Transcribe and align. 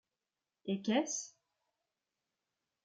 Et 0.65 0.81
qu’est-ce? 0.81 1.29